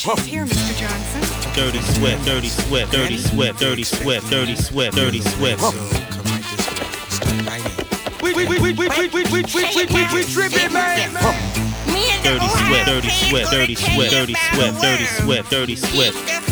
[0.00, 0.78] She's here, Mr.
[0.78, 1.52] Johnson.
[1.52, 5.60] Dirty Swift, Dirty Swift, Dirty Swift, Dirty Swift, Dirty Swift, Dirty Swift.
[5.60, 7.58] Come right this way.
[7.60, 8.22] Step.
[8.22, 11.12] We we we we we we we we we we we tripping, man.
[12.22, 16.49] Dirty Swift, Dirty Swift, Dirty Swift, Dirty Swift, Dirty Swift, Dirty Swift.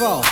[0.00, 0.24] My 6'4,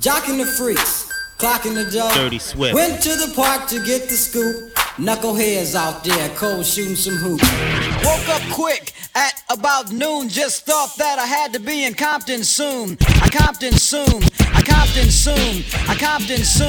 [0.00, 2.10] jocking the freaks, clocking the dough.
[2.14, 2.74] Dirty Swift.
[2.74, 4.72] Went to the park to get the scoop.
[4.96, 7.48] Knuckleheads out there, cold shooting some hoops.
[8.04, 10.28] Woke up quick at about noon.
[10.28, 12.98] Just thought that I had to be in Compton soon.
[13.22, 14.22] I Compton soon.
[14.52, 15.64] I Compton soon.
[15.88, 16.68] I Compton soon.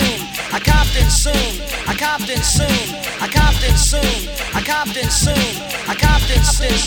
[0.54, 1.62] I Compton soon.
[1.92, 2.96] I Compton soon.
[3.20, 4.30] I Compton soon.
[4.54, 5.36] I Compton soon.
[5.88, 6.78] I Compton soon.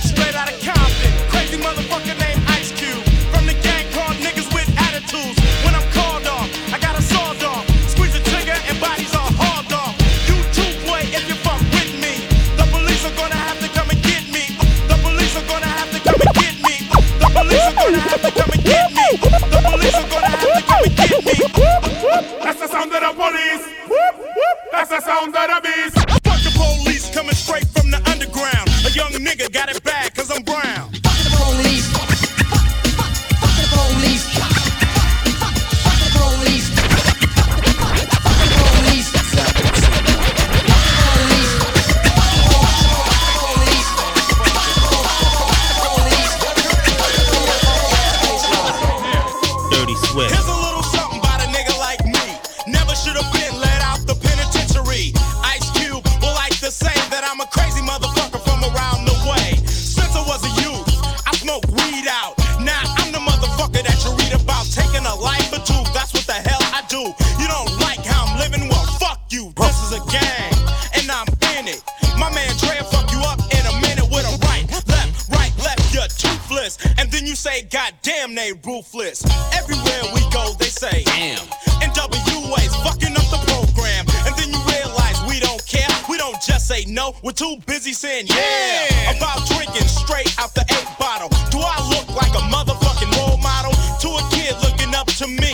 [0.00, 2.19] Straight out of Compton, crazy motherfucker
[18.28, 19.08] come and me.
[19.16, 21.36] The police are gonna come and get me.
[22.44, 23.64] That's the sound of the police.
[24.72, 25.96] That's the sound of the beast.
[26.28, 28.68] Fuck the police coming straight from the underground.
[28.84, 29.79] A young nigga got it
[87.40, 89.16] too busy saying yeah.
[89.16, 91.30] About drinking straight out the eight bottle.
[91.48, 95.50] Do I look like a motherfucking role model to a kid looking up to me?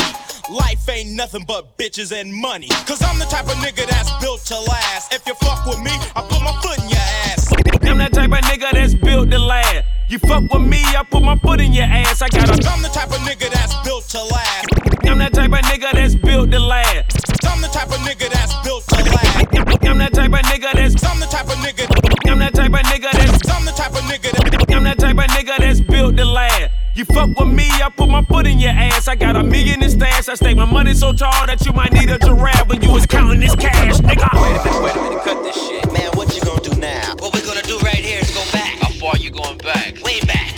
[0.51, 2.67] Life ain't nothing but bitches and money.
[2.91, 5.15] Cause I'm the type of nigga that's built to last.
[5.15, 7.53] If you fuck with me, I put my foot in your ass.
[7.87, 9.87] I'm that type of nigga that's built to last.
[10.09, 12.21] You fuck with me, I put my foot in your ass.
[12.21, 12.69] I got a.
[12.69, 14.66] I'm the type of nigga that's built to last.
[29.07, 29.09] Ass.
[29.09, 30.29] I got a million in stash.
[30.29, 33.07] I stake my money so tall that you might need a giraffe when you was
[33.07, 34.29] counting this cash, nigga.
[34.35, 35.93] Wait a minute, wait a minute, cut this shit.
[35.93, 37.15] Man, what you gonna do now?
[37.19, 38.79] What we're gonna do right here is go back.
[38.79, 40.03] How far you going back?
[40.03, 40.55] Way back.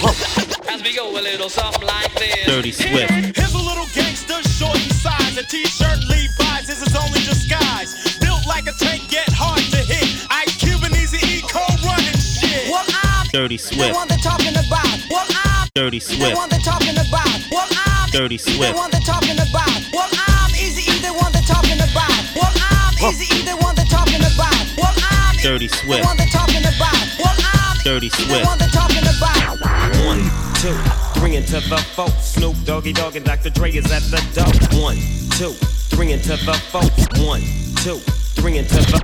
[0.69, 2.47] As we go a little something like this.
[2.47, 3.37] Dirty Swift.
[3.37, 5.37] here's a little gangster, short in size.
[5.37, 8.19] A t-shirt Levi's is his only disguise.
[8.21, 10.09] Built like a tank, yet hard to hit.
[10.31, 12.71] Ice Cube and Easy E cold running shit.
[12.71, 14.89] Well, I'm Dirty the one they're talking about.
[15.11, 17.29] Well, I'm Dirty the one they're talking about.
[17.51, 17.68] Well, I'm
[18.11, 18.75] Dirty the Swift.
[18.75, 19.69] one they're talking about.
[19.93, 22.11] Well, I'm Easy E, the one they're talking about.
[22.35, 24.57] Well, I'm Easy E, the one they're talking about.
[24.77, 26.05] Well, I'm Dirty the Swift.
[26.05, 26.99] one they're talking about.
[27.21, 28.45] Well, I'm Dirty the Swift.
[28.47, 29.61] one they're talking about.
[30.09, 30.23] One,
[30.59, 30.75] two,
[31.21, 32.09] three into the four.
[32.21, 33.51] Snoop Doggy Dogg and Dr.
[33.51, 34.51] Dre is at the door.
[34.81, 34.97] One,
[35.37, 35.53] two,
[35.93, 36.83] three into the four.
[37.23, 37.43] One,
[37.85, 37.99] two,
[38.41, 38.99] three into the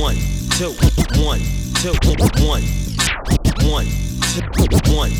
[0.00, 0.16] one,
[0.56, 0.72] two,
[1.22, 1.38] one,
[1.78, 1.94] two,
[2.48, 2.64] one,
[3.68, 3.86] one,
[4.32, 4.42] two,
[4.90, 5.12] one,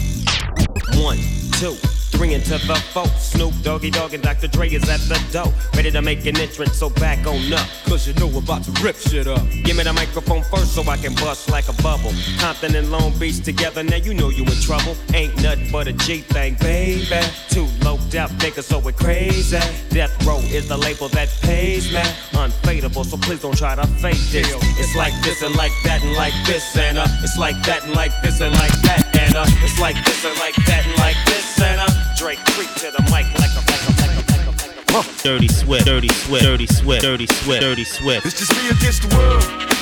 [0.99, 1.19] one,
[1.61, 1.77] two,
[2.23, 3.07] three into the four.
[3.19, 4.47] Snoop Doggy Dogg and Dr.
[4.47, 5.53] Dre is at the door.
[5.75, 7.67] Ready to make an entrance, so back on up.
[7.87, 9.43] Cause you know we're about to rip shit up.
[9.65, 12.13] Give me the microphone first so I can bust like a bubble.
[12.39, 14.97] Compton and Long Beach together, now you know you in trouble.
[15.15, 17.07] Ain't nothing but a G thing, baby.
[17.49, 19.59] Too low death niggas, so we're crazy.
[19.91, 22.03] Death row is the label that pays me.
[22.39, 24.47] Unfadable, so please don't try to fake this.
[24.79, 27.95] It's like this and like that and like this, and uh, it's like that and
[27.95, 31.22] like this and like that, and uh, it's like this and like that and like
[32.23, 33.63] Drake creep to the mic like a
[34.95, 35.23] like.
[35.25, 38.25] Dirty sweat, Dirty sweat, Dirty sweat, Dirty sweat, Dirty sweat.
[38.25, 39.82] It's just me against the world.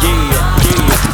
[0.00, 1.07] Yeah, yeah.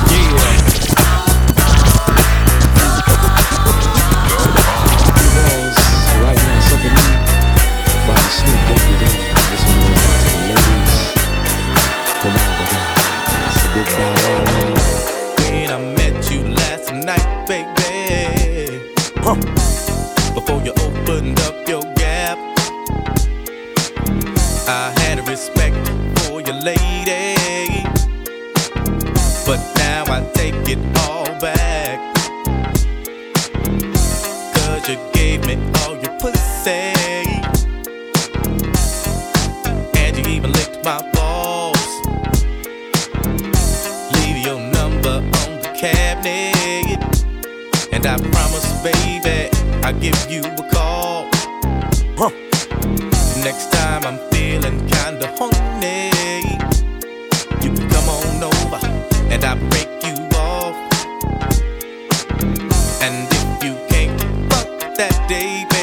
[64.96, 65.73] That day,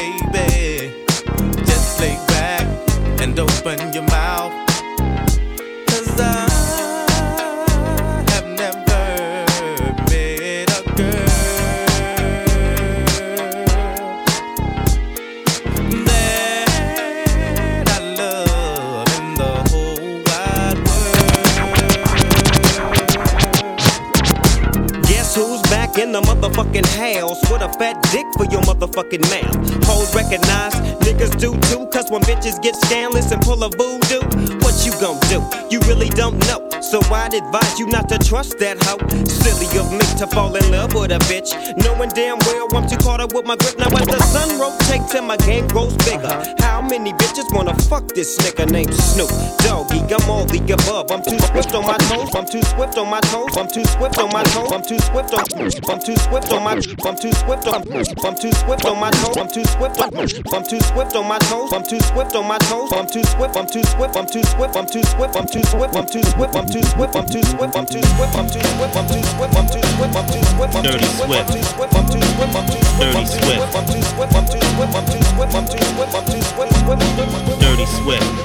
[28.92, 29.84] motherfucking mouth?
[29.84, 34.20] Hoes recognize, niggas do too, cause when bitches get scandalous and pull a voodoo,
[34.60, 35.42] what you gon' do?
[35.70, 36.71] You really don't know.
[36.92, 39.00] So I'd advise you not to trust that hoe.
[39.24, 41.56] Silly of me to fall in love with a bitch.
[41.80, 43.78] Knowing damn well I'm too caught up with my grip.
[43.78, 46.36] Now as the sun rotates and my game grows bigger.
[46.60, 49.32] How many bitches wanna fuck this nigga named Snoop
[49.64, 50.04] Doggy?
[50.12, 51.08] I'm all the above.
[51.08, 52.28] I'm too swift on my toes.
[52.36, 53.56] I'm too swift on my toes.
[53.56, 54.68] I'm too swift on my toes.
[54.68, 55.48] I'm too swift on.
[55.88, 56.76] I'm too swift on my.
[56.76, 57.88] I'm too swift on.
[57.88, 59.40] I'm too swift on my toes.
[59.40, 60.12] I'm too swift on.
[60.12, 61.72] I'm too swift on my toes.
[61.72, 62.92] I'm too swift on my toes.
[62.92, 63.56] I'm too swift.
[63.56, 64.12] I'm too swift.
[64.12, 64.76] I'm too swift.
[64.76, 65.36] I'm too swift.
[65.40, 65.96] I'm too swift.
[65.96, 66.52] I'm too swift.
[66.52, 67.16] I'm too swift.
[67.16, 67.76] I'm too swift.
[67.76, 68.36] I'm too swift.
[68.36, 68.96] I'm too swift.
[68.96, 69.56] I'm too swift.
[69.56, 70.16] I'm too swift.
[70.16, 70.42] I'm too
[70.82, 71.30] Dirty swift.
[71.30, 71.48] Swift.
[71.48, 71.94] I'm too swift.
[71.94, 72.52] I'm too swift.
[72.52, 73.02] I'm too swift.
[73.02, 73.74] Dirty Swift.
[73.74, 74.34] I'm too swift.
[74.34, 74.84] I'm too swift.
[74.84, 75.44] I'm too swift.
[75.44, 76.14] I'm too swift.
[76.14, 76.62] I'm too swift.
[76.62, 77.60] swift.
[77.60, 78.42] Dirty Swift.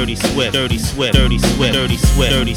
[0.00, 2.54] Dirty Swift, Dirty Swift, Dirty Swift, Dirty Swift, Dirty.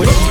[0.00, 0.29] Laid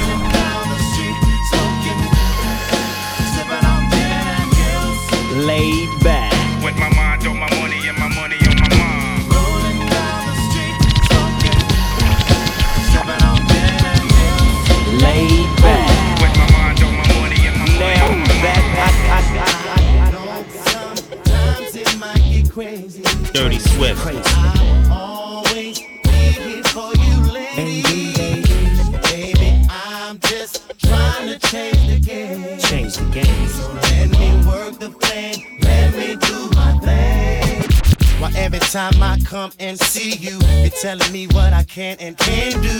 [38.71, 42.79] time I come and see you, you're telling me what I can and can't do.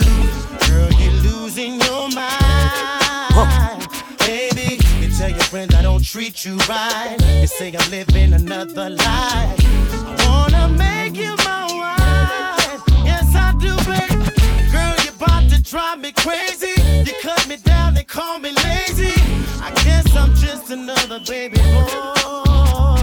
[0.68, 3.88] Girl, you're losing your mind.
[4.20, 7.16] Baby, you tell your friends I don't treat you right.
[7.40, 9.58] You say I'm living another life.
[10.06, 12.82] I wanna make you my wife.
[13.04, 14.30] Yes, I do, baby.
[14.70, 16.80] Girl, you're about to drive me crazy.
[17.04, 19.12] You cut me down and call me lazy.
[19.60, 22.99] I guess I'm just another baby boy.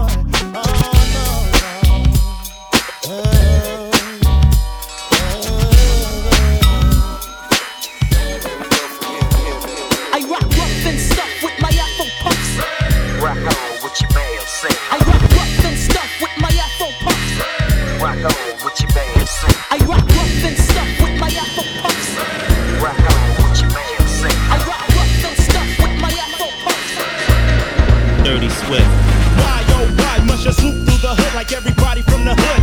[30.52, 32.57] Swoop through the hood like everybody from the hood?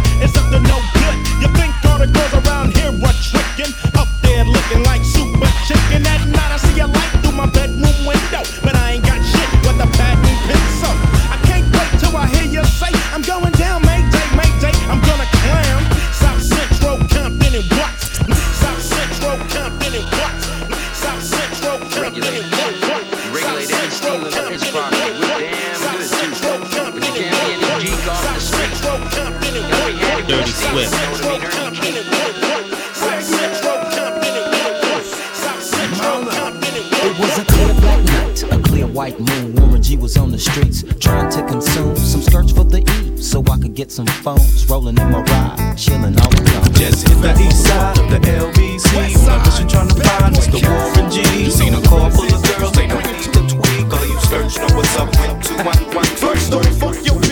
[30.75, 31.15] Keep.
[37.07, 39.55] It was a clear black night, a clear white moon.
[39.55, 43.43] Warren G was on the streets trying to consume some skirts for the E, so
[43.49, 46.73] I could get some phones rolling in my ride, chilling all alone.
[46.73, 49.15] Just hit the east side of the LBC.
[49.29, 50.59] On a mission trying to find Mr.
[50.67, 51.49] Warren G.
[51.51, 53.93] Seen a car full of girls, ain't no need to tweak.
[53.93, 56.17] All you search know what's up with 211.
[56.17, 57.24] First story, fuck your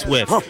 [0.00, 0.49] Swift.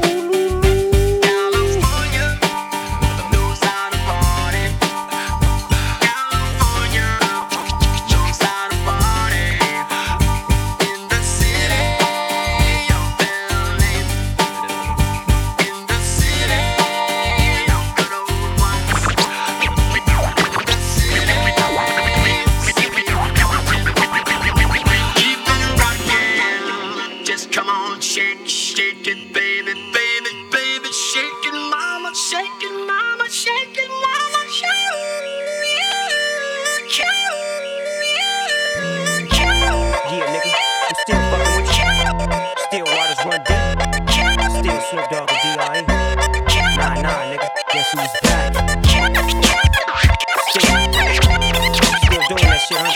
[47.81, 48.53] Guess who's back?
[52.01, 52.93] Still, doing that shit, huh,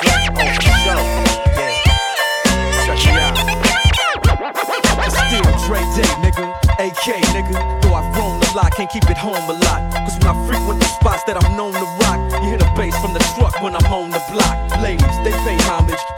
[0.86, 1.02] Oh.
[1.58, 1.74] Yeah.
[2.86, 3.24] Check me.
[5.10, 6.46] Still Dre Day, nigga.
[6.78, 7.56] AK, nigga.
[7.82, 9.82] Though I've grown a can't keep it home a lot.
[10.06, 12.96] Cause when I frequent the spots that I'm known to rock, you hear the bass
[13.02, 14.20] from the truck when I'm on the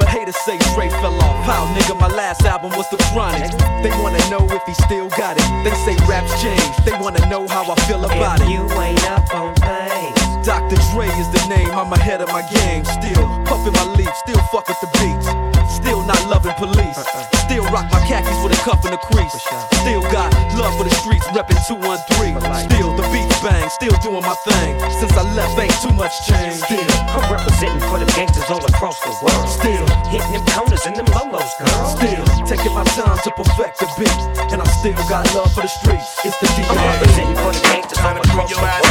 [0.08, 1.46] haters say Dre fell off.
[1.46, 3.52] How, nigga, my last album was The Chronic.
[3.84, 5.48] They wanna know if he still got it.
[5.64, 8.50] They say raps change, they wanna know how I feel about it.
[8.50, 10.28] You ain't up on things.
[10.48, 10.80] Dr.
[10.96, 12.86] Dre is the name, I'm ahead of my game.
[12.86, 15.28] Still puffin' my leaf, still fuck with the beats.
[15.76, 16.98] Still not loving police.
[17.44, 19.36] Still rock my khakis with a cuff and a crease.
[19.84, 22.40] Still got love for the streets, reppin' 213.
[22.72, 24.80] Still the beats bang, still doing my thing.
[25.00, 26.60] Since I left, ain't too much change.
[26.68, 29.48] Still, I'm representing for them gangsters all across the world.
[29.48, 31.86] Still, hitting them corners and them lolos, girl.
[31.96, 34.20] Still, taking my time to perfect the beat.
[34.52, 36.26] And I still got love for the streets.
[36.26, 36.76] It's the D.R.E.
[36.76, 38.87] I'm representing for the gangsters all across the world.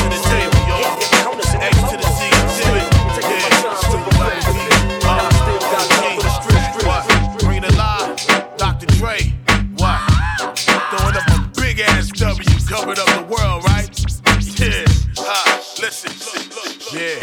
[16.92, 17.16] Yeah.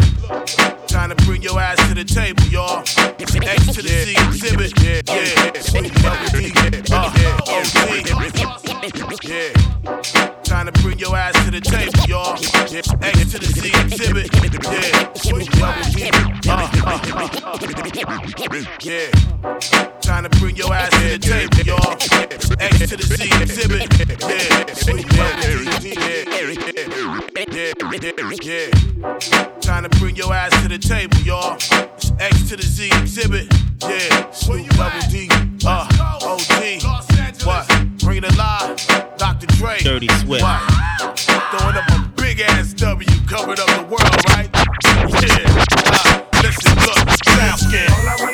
[0.88, 2.80] Trying to bring your ass to the table, y'all.
[2.80, 4.74] X to the Z exhibit.
[4.82, 5.52] Yeah, yeah.
[6.82, 6.92] D.
[6.92, 7.14] Uh,
[9.24, 9.54] Yeah.
[10.44, 12.36] Trying to bring your ass to the table, y'all.
[12.72, 12.82] Yeah.
[13.08, 14.34] X to the Z exhibit.
[15.98, 16.23] Yeah.
[18.82, 19.10] Yeah.
[20.02, 21.94] Trying to bring your ass to the table, y'all.
[22.60, 23.82] X to the Z exhibit.
[24.22, 24.74] Yeah.
[24.74, 25.94] Sweet double D.
[25.94, 26.24] Yeah.
[26.42, 27.34] Yeah.
[28.42, 29.60] Yeah.
[29.62, 31.56] Trying to bring your ass to the table, y'all.
[31.56, 33.52] It's X to the Z exhibit.
[33.82, 34.32] Yeah.
[34.32, 35.30] Sweet double D.
[35.66, 35.88] Uh,
[36.24, 36.84] OG.
[37.46, 37.68] What?
[38.00, 38.76] Bring the lie.
[39.18, 39.48] Dr.
[39.48, 39.78] Dre.
[39.80, 40.44] Dirty Swift.
[40.44, 40.62] What?
[41.18, 44.50] Throwing up a big ass W, covered up the world, right?
[45.22, 45.93] Yeah.
[47.74, 48.33] Sound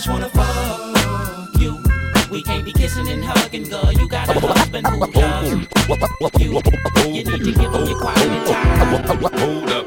[0.00, 1.78] just wanna fuck you.
[2.30, 3.92] We can't be kissing and hugging, girl.
[3.92, 6.62] You got a husband who loves you.
[7.04, 9.04] You need to give him your quality time.
[9.04, 9.86] Hold up.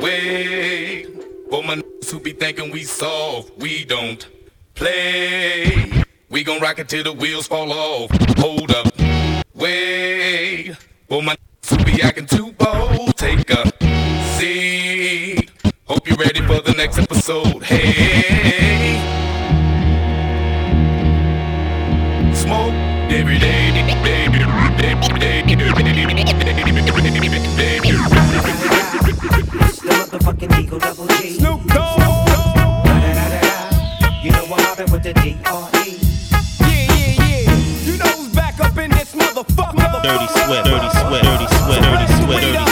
[0.00, 1.08] Wait.
[1.50, 4.28] For my niggas who be thinking we soft, we don't
[4.76, 6.04] play.
[6.28, 8.12] We gon' rock it till the wheels fall off.
[8.38, 8.96] Hold up.
[9.54, 10.76] Wait.
[11.08, 13.64] For my niggas who be acting too bold, take a
[14.38, 15.50] seat.
[15.86, 17.64] Hope you're ready for the next episode.
[17.64, 18.91] Hey.
[40.02, 40.64] Dirty Swift.
[40.64, 41.24] Dirty Swift.
[41.24, 41.82] Dirty Swift.
[41.82, 42.32] Dirty Swift.
[42.32, 42.71] Dirty Swift.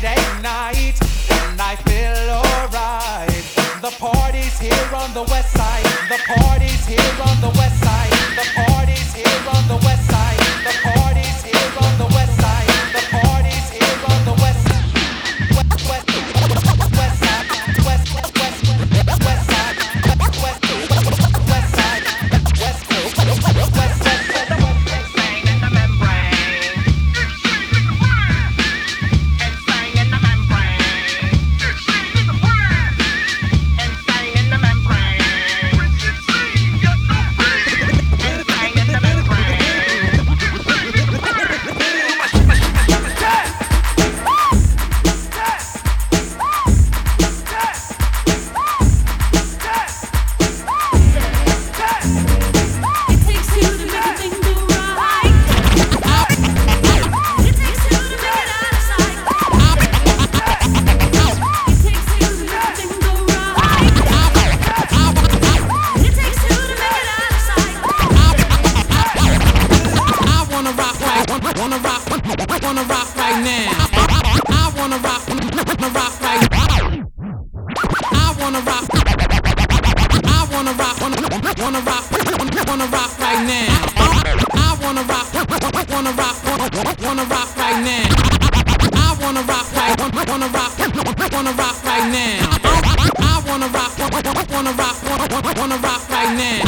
[0.00, 0.98] Friday night,
[1.30, 3.44] and I feel alright.
[3.82, 5.84] The party's here on the west side.
[6.08, 8.19] The party's here on the west side.
[78.40, 78.88] Wanna rock.
[80.24, 83.68] I wanna rock, wanna, rock, wanna, rock right now.
[84.56, 85.28] I wanna rock,
[85.90, 86.36] wanna rock,
[87.04, 88.08] wanna, rock right now.
[88.96, 90.72] I wanna rock right, wanna, rock,
[91.32, 92.40] wanna rock right now.
[93.20, 93.92] I wanna rock,
[94.50, 94.96] wanna rock,
[95.58, 96.64] wanna rock right now.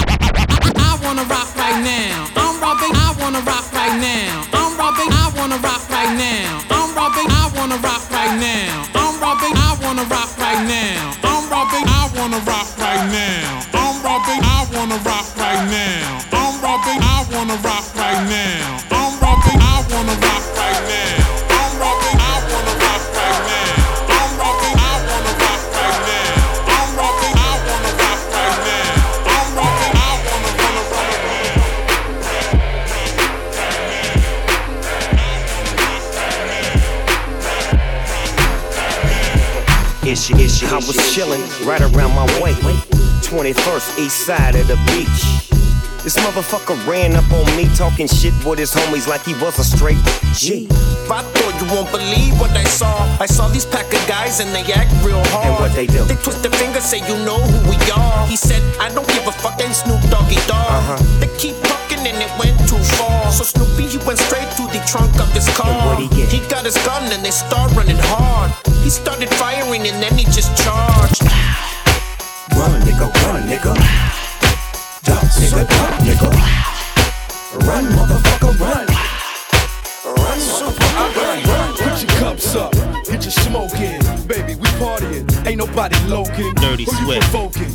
[0.77, 2.29] I wanna rock right now.
[2.37, 4.45] I'm robbing, I wanna rock right now.
[4.53, 6.61] I'm robbing, I wanna rock right now.
[6.71, 9.02] I'm robbing, I wanna rock right now.
[9.33, 11.15] Robbing, I wanna rock right now.
[11.25, 13.65] I'm robbing, I wanna rock right now.
[13.73, 16.21] I'm robbing, I wanna rock right now.
[16.33, 18.82] I'm robbing, I wanna rock right now.
[40.35, 42.53] Issue, issue, I was chillin' right around my way.
[43.23, 45.53] 21st, east side of the beach.
[46.03, 49.65] This motherfucker ran up on me talking shit with his homies like he was a
[49.65, 49.99] straight
[50.35, 50.67] G.
[51.11, 52.95] I thought you won't believe what I saw.
[53.21, 55.47] I saw these pack of guys and they act real hard.
[55.47, 56.05] And what they do?
[56.05, 58.27] They twist their fingers, say you know who we are.
[58.27, 60.73] He said, I don't give a fuck, ain't Snoop Doggy Dogg.
[60.73, 60.99] Uh-huh.
[61.21, 63.31] They keep talking and it went too far.
[63.33, 65.69] So Snoopy, he went straight to the trunk of his car.
[65.69, 66.33] And what'd he get?
[66.33, 68.53] He got his gun and they start running hard.
[68.83, 71.23] He started firing and then he just charged.
[72.57, 73.73] Run, nigga, run, nigga.
[75.05, 76.31] Dump, nigga, dump, nigga.
[77.67, 78.87] Run, motherfucker, run.
[80.05, 80.82] Run, motherfucker,
[82.33, 82.73] cups up,
[83.05, 84.01] get your smoke in.
[84.27, 86.55] Baby, we partying, ain't nobody loking.
[86.55, 87.31] Dirty Who you Swift.
[87.31, 87.73] provoking?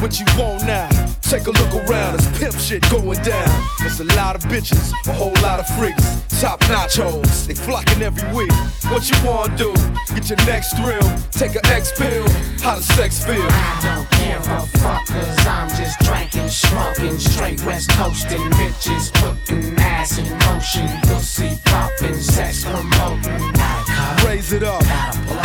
[0.00, 0.88] What you want now?
[1.22, 3.48] Take a look around, it's pimp shit going down.
[3.78, 6.02] There's a lot of bitches, a whole lot of freaks.
[6.40, 8.52] Top nachos, they flocking every week.
[8.90, 9.72] What you wanna do?
[10.14, 12.28] Get your next thrill, take an X pill.
[12.62, 13.36] How does sex feel?
[13.38, 19.78] I don't give a fuck cause I'm just drinking, smoking, straight west coasting, bitches putting
[19.78, 23.79] ass in motion, pussy popping, sex promoting.
[24.26, 24.82] Raise it up,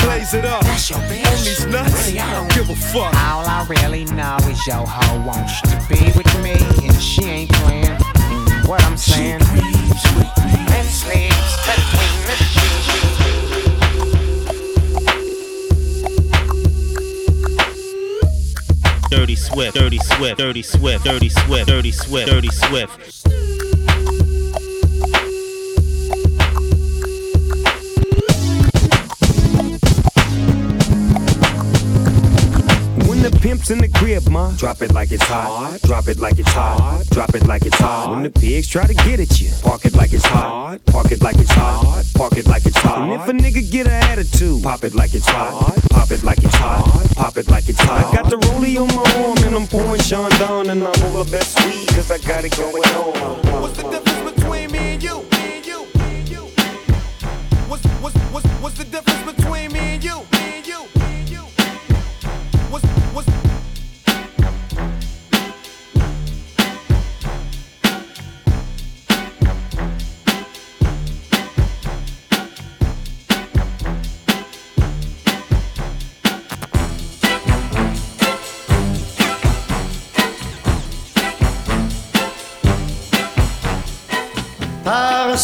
[0.03, 0.63] blaze it up.
[0.63, 1.25] That's your bitch.
[1.25, 3.13] On these nuts, Really, I don't- give a fuck.
[3.15, 6.55] All I really know is your hoe wants to be with me,
[6.87, 7.85] and she ain't playing.
[7.87, 13.95] And what I'm saying, and sleeps between the sheets.
[19.09, 23.25] Dirty Swift, Dirty Swift, Dirty Swift, Dirty Swift, Dirty Swift, Dirty Swift.
[33.55, 35.79] Pimp's in the crib, ma, drop it like it's hot.
[35.83, 37.05] Drop it like it's hot.
[37.11, 38.11] Drop it like it's hot.
[38.11, 40.83] When the pigs try to get at you, park it like it's hot.
[40.87, 42.03] Park it like it's hot.
[42.15, 43.09] Park it like it's hot.
[43.09, 45.73] And if a nigga get an attitude, pop it like it's hot.
[45.89, 47.15] Pop it like it's hot.
[47.15, 48.13] Pop it like it's hot.
[48.13, 51.31] I got the rollie on my arm and I'm pouring Chandon and I'm all the
[51.31, 53.61] best weed cause I got it going on.
[53.61, 55.21] What's the difference between me and you?
[55.31, 56.41] Me and you, me and you.
[57.69, 59.34] What's what's what's what's the difference between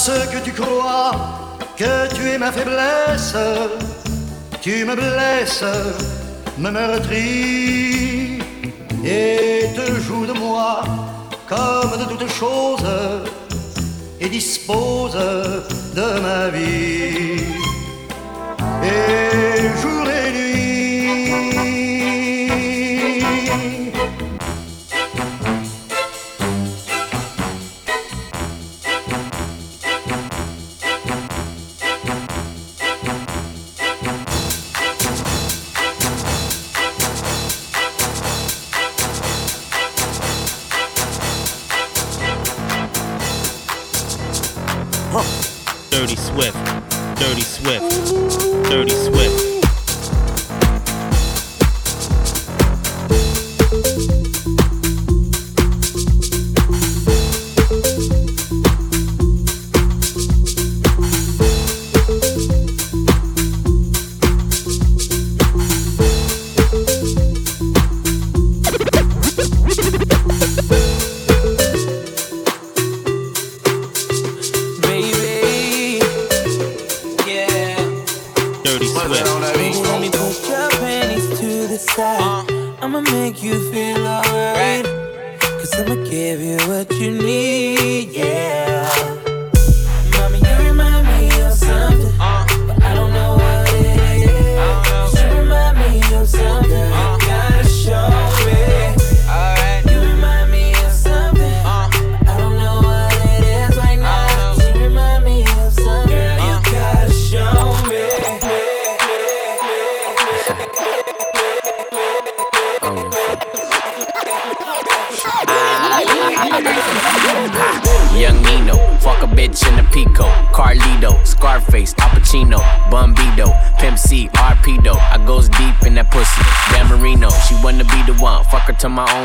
[0.03, 1.11] Parce que tu crois
[1.77, 3.35] que tu es ma faiblesse,
[4.59, 5.63] tu me blesses,
[6.57, 8.39] me meurtris
[9.05, 10.81] et te joues de moi
[11.47, 12.83] comme de toutes choses
[14.19, 17.50] et dispose de ma vie.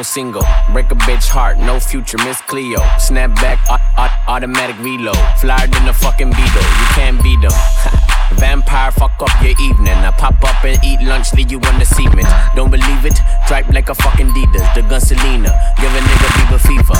[0.02, 0.44] Single.
[0.72, 2.80] Break a bitch heart, no future, Miss Cleo.
[2.98, 5.16] Snap back, au- au- automatic reload.
[5.40, 7.52] Flyer than a fucking Beetle, you can't beat them.
[8.40, 9.94] Vampire, fuck up your evening.
[9.94, 12.28] I pop up and eat lunch, leave you on the cement.
[12.54, 13.18] Don't believe it?
[13.48, 14.74] Dripe like a fucking Adidas.
[14.74, 16.98] The gun Selena, give a nigga Bieber fever.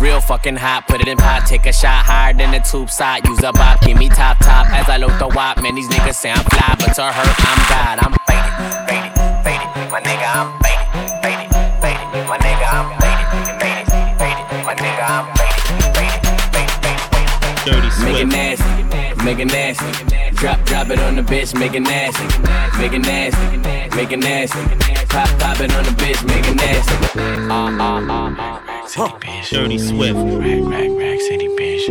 [0.00, 3.24] Real fucking hot, put it in pot, take a shot higher than the tube side.
[3.28, 5.62] Use a bop, give me top top as I load the wop.
[5.62, 7.98] Man, these niggas say I'm fly, but to her, I'm God.
[8.02, 8.54] I'm faded,
[8.88, 9.12] faded,
[9.44, 9.92] faded.
[9.92, 10.63] My nigga, I'm
[15.04, 15.12] Make
[18.22, 19.84] it nasty, make it nasty.
[20.36, 22.24] Drop, drop it on the bitch, make it nasty,
[22.78, 23.58] make it nasty,
[23.94, 24.58] make it nasty.
[25.08, 27.20] Pop, pop it on the bitch, make it nasty.
[27.20, 28.53] Uh, uh, uh, uh.
[28.88, 30.14] Dirty Swift.
[30.14, 31.88] Rack, rack, rack, city bitch.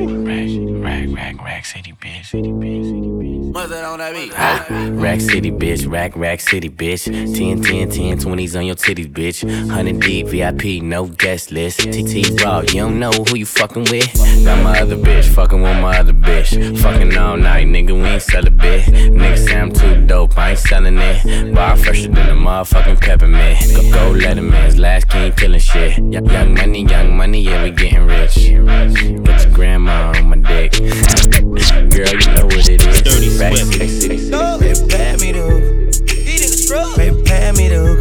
[0.84, 2.26] Rack, rack, rack, rack, city bitch.
[2.26, 3.54] City bitch, city bitch.
[3.54, 4.32] What's that on that beat?
[5.02, 5.90] Rack City, bitch.
[5.92, 7.06] Rack, rack city, bitch.
[7.06, 9.44] 10, 10, 10, 20s on your titties, bitch.
[9.44, 11.80] 100 deep, VIP, no guest list.
[11.80, 14.14] TT Raw, you don't know who you fucking with.
[14.46, 16.80] Got my other bitch, fucking with my other bitch.
[16.80, 18.86] Fucking all night, nigga, we ain't sell a bit.
[18.86, 21.54] Nigga say I'm too dope, I ain't selling it.
[21.54, 23.60] Bar fresher than a motherfucking peppermint.
[23.76, 26.00] Go, go let him in, last king killing shit.
[26.00, 28.36] Y- Young money, young money, yeah, we getting rich.
[28.36, 30.74] Get your grandma on my dick.
[30.74, 33.02] Girl, you know what it is.
[33.02, 33.74] Dirty Rack Swift.
[33.74, 34.32] City, city, city.
[34.60, 36.98] Baby, pay me the hook.
[36.98, 38.00] Baby, pay me the hook.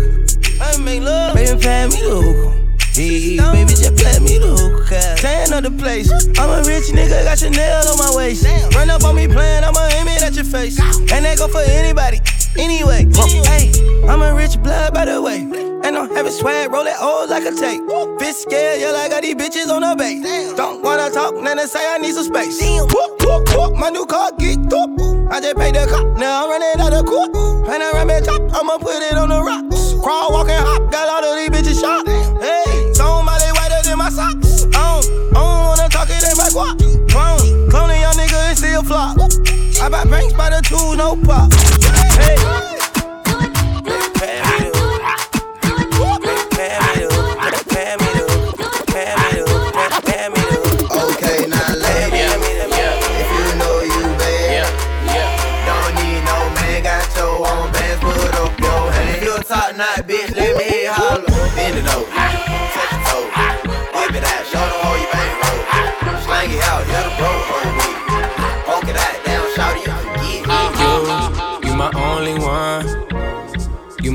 [0.61, 1.35] I make love.
[1.35, 2.59] Baby, pay me the hook.
[2.95, 4.89] Hey, baby, just play me the hook.
[5.19, 6.11] Tan of the place.
[6.39, 8.45] I'm a rich nigga, got Chanel on my waist.
[8.75, 10.79] Run up on me playing, I'ma aim it at your face.
[10.79, 12.21] And that go for anybody.
[12.59, 13.07] Anyway,
[13.49, 13.73] hey,
[14.07, 15.41] I'm a rich blood by the way.
[15.85, 17.81] And I'm having swag, roll it old like a tape.
[18.21, 20.53] Bitch scared, yeah, like I got these bitches on the base.
[20.55, 22.61] Don't wanna talk, then they say I need some space.
[22.63, 24.91] Whoop, whoop, whoop, my new car geeked up.
[25.33, 27.35] I just paid the cop, now I'm running out of court.
[27.69, 29.95] And I top, I'ma put it on the rocks.
[30.03, 32.07] Crawl, walk, and hop, got all of these bitches shot.
[32.07, 34.67] Hey, somebody whiter than my socks.
[34.67, 37.02] I don't, I don't wanna talk it in my guap.
[38.83, 39.17] Flop.
[39.83, 41.53] I buy banks by the two, no pop.
[42.19, 42.72] Hey.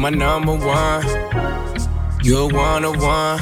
[0.07, 1.03] My number one.
[2.23, 3.39] You're one on one.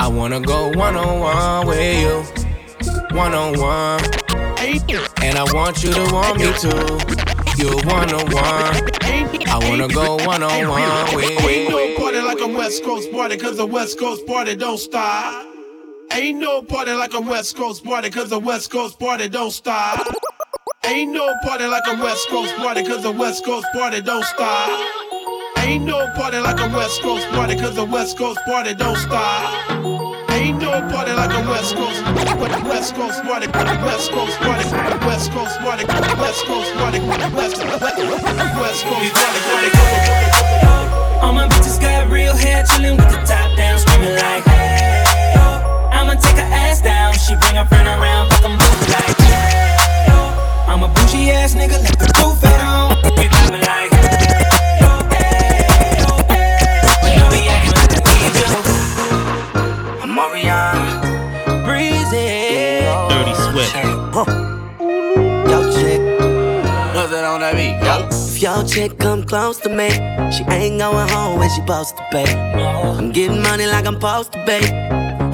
[0.00, 3.16] I wanna go one on one with you.
[3.16, 4.00] One on one.
[5.22, 6.98] And I want you to want me too.
[7.62, 8.74] You're one on one.
[9.46, 11.48] I wanna go one on one with you.
[11.48, 15.46] Ain't no party like a West Coast party, cause a West Coast party don't stop.
[16.10, 20.04] Ain't no party like a West Coast party, cause a West Coast party don't stop.
[20.86, 25.03] Ain't no party like a West Coast party, cause a West Coast party don't stop.
[25.64, 29.70] Ain't no party like a West Coast party, cause a West Coast party don't stop.
[30.30, 32.04] Ain't no party like a West Coast,
[32.68, 33.48] West Coast party,
[33.82, 35.84] West Coast party, West Coast party,
[36.20, 37.80] West Coast party, West Coast
[38.60, 39.70] West Coast party.
[41.22, 45.04] All my bitches got real hair, chillin' with the top down, screaming like, hey.
[45.92, 50.12] I'ma take her ass down, she bring her friend around, fuck 'em both like, hey.
[50.68, 52.98] I'm a bougie ass nigga, let the roof at home.
[53.16, 53.93] We poppin' like,
[60.14, 61.64] you.
[61.64, 62.86] Breezy.
[63.10, 63.74] Dirty Swift.
[65.50, 66.00] Yo, chick.
[66.94, 67.74] What's that on that beat?
[67.84, 68.08] Yo.
[68.10, 69.90] If your chick come close to me,
[70.30, 72.22] she ain't going home when she supposed to be.
[72.22, 74.60] I'm getting money like I'm supposed to be.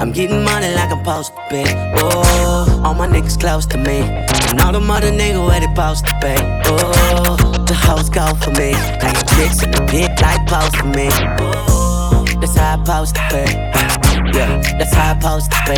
[0.01, 1.63] I'm getting money like I'm supposed to be.
[1.97, 4.01] Oh, all my niggas close to me.
[4.49, 6.35] And all them other niggas where they supposed to be.
[6.65, 8.73] Oh, the hoes go for me.
[9.03, 11.09] Like chicks in the pit like post for me.
[11.39, 12.25] Oh,
[12.57, 14.00] how I supposed to be.
[14.33, 15.75] Yeah, that's how I supposed to be.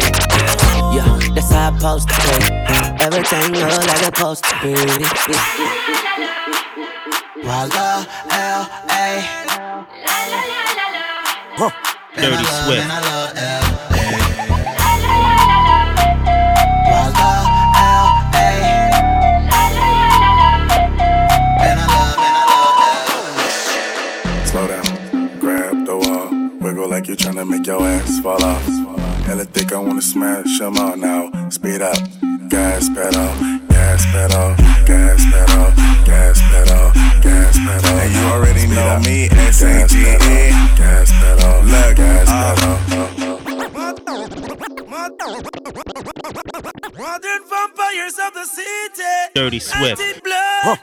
[0.95, 2.23] Yeah, that's how I supposed to be.
[3.03, 4.73] Everything look like it's supposed to be.
[7.43, 9.09] Walla, L.A.
[12.15, 13.82] Dirty Swift.
[27.43, 28.63] Like you're trying to make your ass fall off.
[29.25, 31.29] Hella thick, I wanna smash them all now.
[31.49, 31.97] Speed up,
[32.49, 33.27] gas pedal,
[33.69, 35.71] gas pedal, gas pedal,
[36.05, 37.99] gas pedal, gas pedal.
[37.99, 40.03] And you already Speed know up, me, gas S-A-G-E.
[40.03, 42.79] pedal, Gas pedal, Look, gas uh, pedal.
[46.97, 49.31] Modern vampires of the city.
[49.35, 50.01] Dirty Swift.
[50.23, 50.79] Blood,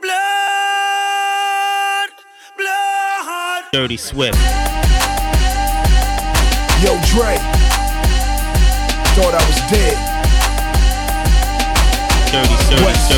[0.00, 2.08] blood,
[2.56, 3.64] blood.
[3.72, 4.38] Dirty Swift.
[6.78, 7.34] Yo, Dre.
[9.18, 9.98] Thought I was dead.
[12.84, 13.10] West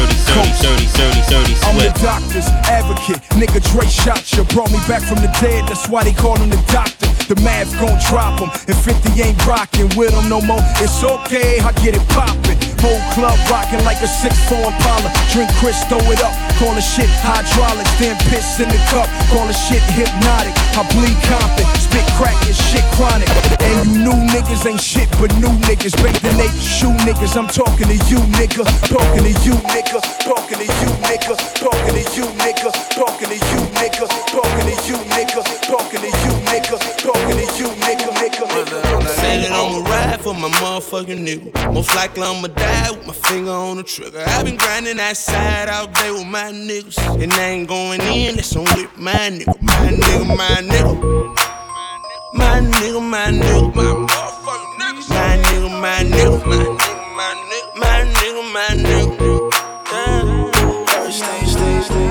[1.64, 3.20] I'm the doctor's advocate.
[3.37, 5.68] Nigga Dre shot you, brought me back from the dead.
[5.68, 7.07] That's why they call him the doctor.
[7.29, 8.49] The math gon' drop him.
[8.66, 11.61] If 50 ain't rockin' with him no more, it's okay.
[11.61, 12.69] I get it poppin'.
[12.81, 15.12] Whole club rockin' like a 6'4 Impala.
[15.29, 16.33] Drink Chris, throw it up.
[16.57, 19.05] Call the shit hydraulics, then piss in the cup.
[19.29, 20.57] Call the shit hypnotic.
[20.77, 23.29] I bleed Compton, spit crack and shit chronic.
[23.61, 25.93] And you new niggas ain't shit but new niggas.
[26.01, 27.37] Break the Nate shoe niggas.
[27.37, 28.64] I'm talking to you, nigga.
[28.88, 30.01] Talking to you, nigga.
[30.25, 31.37] Talking to you, nigga.
[31.61, 32.73] Talking to you, nigga.
[32.88, 34.07] Talking to you, nigga.
[34.33, 35.40] Talking to you, nigga.
[35.69, 36.77] Talking to you, nigga.
[36.97, 38.09] Talking to you, nigga.
[38.21, 39.19] Nigga, nigga.
[39.31, 41.73] Said that I'ma ride for my motherfucking nigga.
[41.73, 44.25] Most likely I'ma die with my finger on the trigger.
[44.27, 46.99] I've been grinding that side all day with my niggas.
[47.23, 49.55] And I ain't going in, that's on with my nigga.
[49.62, 50.97] My nigga, my nigga.
[52.35, 55.09] My nigga, my nigga, my motherfucking niggas.
[55.14, 56.43] My nigga, my nigga,
[57.14, 59.51] my nigga, my nigga, my nigga, my nigga.
[59.93, 61.11] Yeah.
[61.11, 62.11] Stay, stay, stay,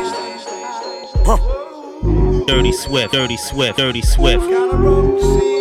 [1.25, 2.45] stay.
[2.45, 3.11] Dirty Swift.
[3.11, 3.77] Dirty Swift.
[3.77, 5.58] Dirty Swift.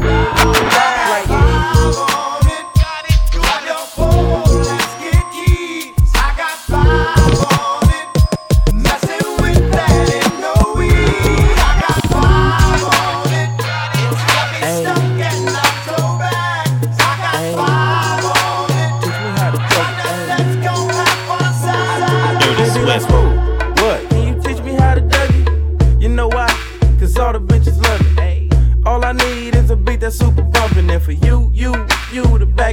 [0.00, 1.34] Dirty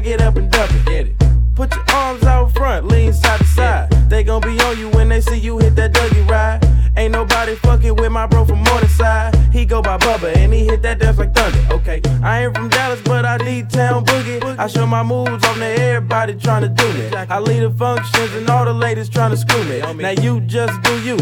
[0.06, 0.86] back it up and dump it.
[0.86, 1.56] Get it.
[1.56, 3.90] Put your arms out front, lean side to side.
[4.10, 6.64] They gon' be on you when they see you hit that Dougie ride.
[6.98, 9.36] Ain't nobody fucking with my bro from Morningside.
[9.52, 11.60] He go by Bubba and he hit that dance like thunder.
[11.74, 14.58] Okay, I ain't from Dallas, but I need town boogie.
[14.58, 17.16] I show my moves on to everybody tryna do me.
[17.30, 19.80] I lead the functions and all the ladies tryna screw me.
[20.02, 21.18] Now you just do you,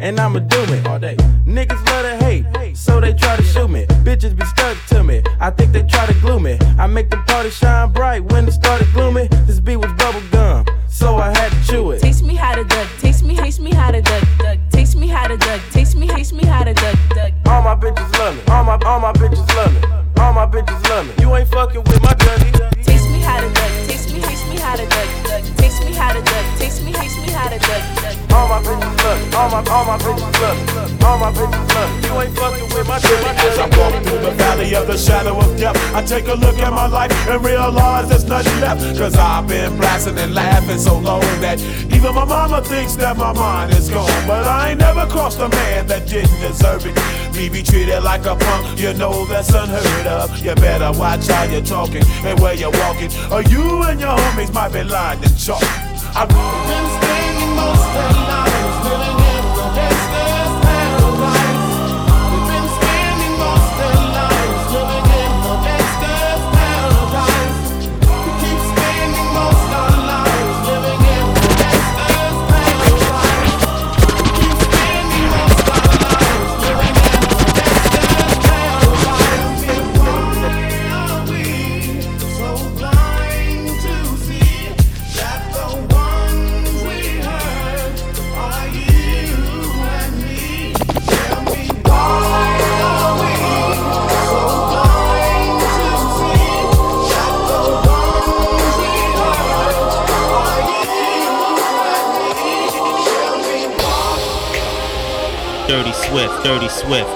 [0.00, 1.16] and I'ma do me all day.
[1.44, 2.44] Niggas love to hate,
[2.86, 3.84] so they try to shoot me.
[4.06, 5.22] Bitches be stuck to me.
[5.40, 6.58] I think they try to glue me.
[6.78, 9.26] I make the party shine bright when it started gloomy.
[9.46, 12.00] This beat was bubble gum, so I had to chew it.
[12.00, 12.88] Teach me how to duck.
[13.00, 14.22] teach me, teach me how to duck.
[14.38, 14.58] duck.
[14.70, 15.60] Taste me how to duck.
[15.72, 16.96] teach me, taste me how to duck.
[17.10, 17.32] duck.
[17.46, 18.42] All my bitches love me.
[18.48, 20.05] All my all my bitches love me.
[20.18, 21.14] All my bitches love me.
[21.20, 22.52] You ain't fucking with my Dougie.
[22.82, 23.72] Taste me how to duck.
[23.86, 25.08] Taste me, taste me how to duck.
[25.24, 25.42] duck.
[25.56, 26.44] Taste me how to duck.
[26.58, 27.82] Taste me, taste me how to duck.
[28.02, 28.16] duck.
[28.32, 29.36] All my bitches love me.
[29.36, 31.04] All my all my bitches love me.
[31.04, 32.08] All my bitches love me.
[32.08, 35.56] You ain't fucking with my As I walk through the valley of the shadow of
[35.58, 38.80] death, I take a look at my life and realize there's nothing left.
[38.98, 41.60] Cause I've been blasting and laughing so long that
[41.94, 44.26] even my mama thinks that my mind is gone.
[44.26, 46.96] But I ain't never crossed a man that didn't deserve it.
[47.36, 50.38] Me be treated like a punk, you know that's unheard of.
[50.38, 54.52] You better watch how you're talking and where you're walking, or you and your homies
[54.52, 55.62] might be lying to chalk.
[56.16, 58.55] I've been spending most of the lives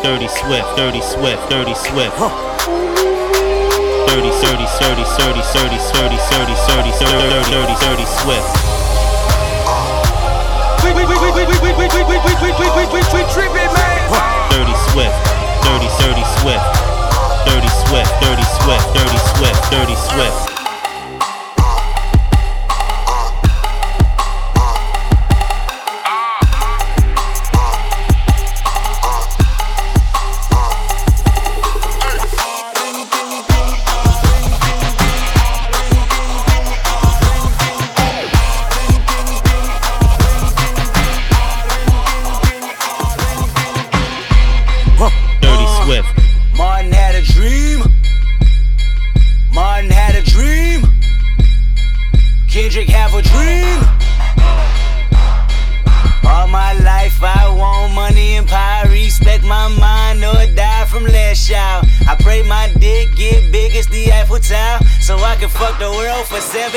[0.02, 2.16] dirty swift, dirty swift, dirty swift.
[4.08, 8.48] Dirty, dirty, dirty, dirty, dirty, dirty, dirty, dirty, dirty, dirty, dirty swift.
[14.50, 15.16] Dirty swift,
[15.62, 16.66] dirty, dirty swift,
[17.46, 20.59] dirty swift, dirty swift, dirty swift, dirty swift.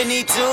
[0.05, 0.52] need to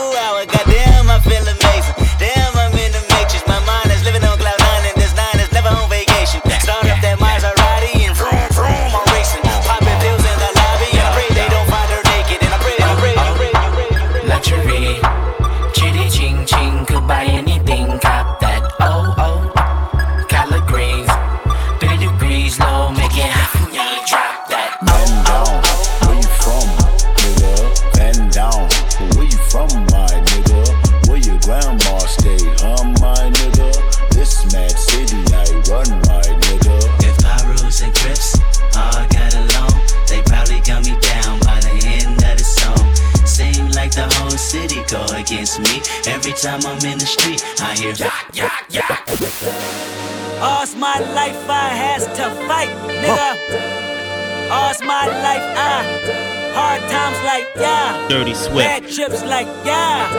[50.90, 53.30] my life I has to fight, nigga.
[53.46, 54.56] Huh.
[54.56, 55.78] All's my life I
[56.56, 58.08] hard times like yeah.
[58.08, 58.66] Dirty Swift.
[58.66, 60.10] Bad trips like yeah.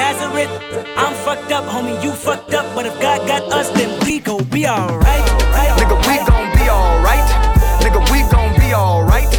[0.00, 0.50] Nazareth,
[0.96, 2.02] I'm fucked up, homie.
[2.02, 5.26] You fucked up, but if God got us, then we gon' be alright.
[5.56, 7.28] Right, nigga, we gon' be alright.
[7.84, 9.32] Nigga, we gon' be alright.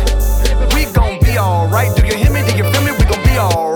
[0.76, 1.96] We gon' be alright.
[1.98, 2.42] Do you hear me?
[2.48, 2.92] Do you feel me?
[2.92, 3.75] We gon' be alright.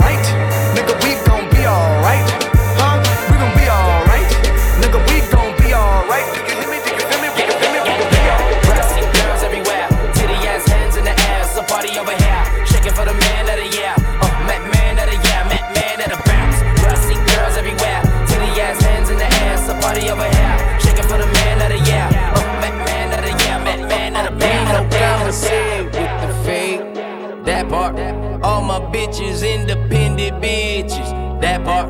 [29.00, 31.42] bitches, independent bitches.
[31.42, 31.90] That part,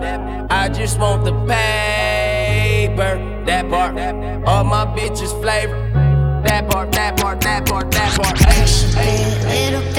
[0.51, 3.13] I just want the paper.
[3.45, 3.95] That part,
[4.47, 5.77] all my bitches flavor.
[6.45, 8.37] That part, that part, that part, that part.
[8.37, 9.15] Hey,
[9.47, 9.93] hey, little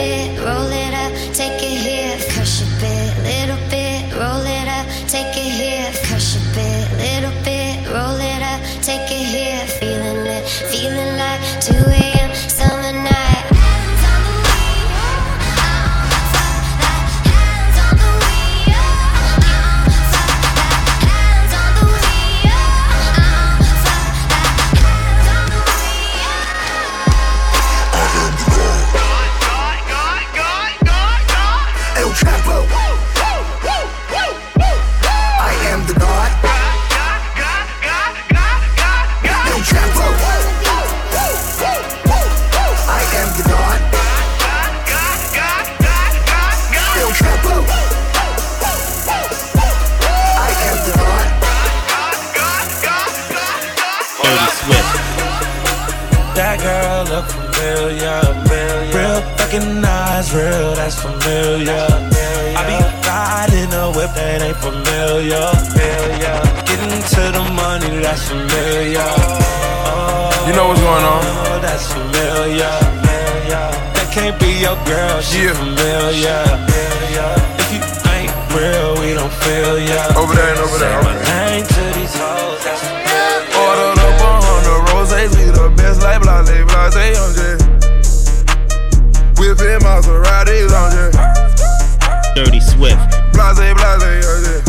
[92.35, 92.97] Dirty Swift.
[93.33, 94.62] Blase, blase, blase.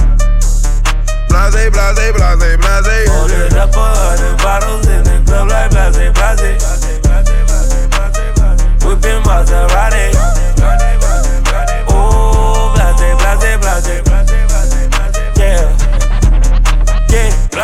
[1.30, 3.10] Blase, blase, blase, blase.
[3.10, 6.64] Loaded up a bottles in the club like blase, blase.
[8.84, 10.81] Whipping Maserati.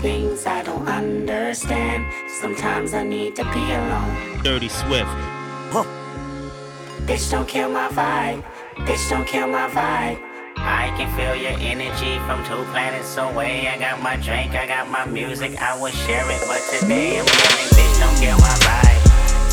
[0.00, 2.06] Things I don't understand.
[2.40, 4.42] Sometimes I need to be alone.
[4.42, 5.10] Dirty Swift.
[7.04, 8.42] Bitch, don't kill my vibe.
[8.86, 10.18] Bitch, don't kill my vibe.
[10.56, 13.68] I can feel your energy from two planets away.
[13.68, 17.26] I got my drink, I got my music, I would share it, but today I'm
[17.26, 19.02] yelling, bitch, don't kill my vibe.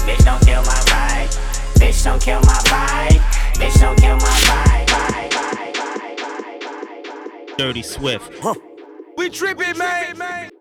[0.07, 1.29] Bitch, don't kill my vibe.
[1.75, 3.19] Bitch, don't kill my vibe.
[3.59, 4.87] Bitch, don't kill my vibe.
[7.57, 8.31] Dirty Swift.
[9.18, 10.51] We trippin', man.